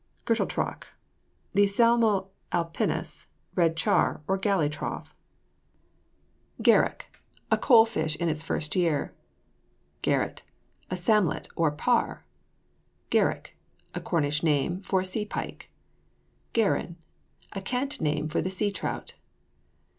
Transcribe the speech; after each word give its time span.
GERLETROCH. 0.25 0.87
The 1.53 1.67
Salmo 1.67 2.31
alpinus, 2.51 3.27
red 3.53 3.77
char, 3.77 4.21
or 4.27 4.35
galley 4.35 4.67
trough. 4.67 5.13
GERRACK. 6.59 7.05
A 7.51 7.57
coal 7.59 7.85
fish 7.85 8.15
in 8.15 8.27
its 8.27 8.41
first 8.41 8.75
year. 8.75 9.13
GERRET. 10.01 10.41
A 10.89 10.95
samlet 10.95 11.49
or 11.55 11.69
parr. 11.69 12.25
GERRICK. 13.11 13.55
A 13.93 14.01
Cornish 14.01 14.41
name 14.41 14.81
for 14.81 15.01
a 15.01 15.05
sea 15.05 15.23
pike. 15.23 15.69
GERRON. 16.53 16.95
A 17.51 17.61
cant 17.61 18.01
name 18.01 18.27
for 18.27 18.41
the 18.41 18.49
sea 18.49 18.71
trout. 18.71 19.13